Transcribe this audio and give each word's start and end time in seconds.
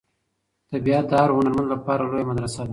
طبیعت 0.71 1.05
د 1.09 1.13
هر 1.21 1.29
هنرمند 1.37 1.67
لپاره 1.73 2.03
لویه 2.09 2.27
مدرسه 2.29 2.61
ده. 2.63 2.69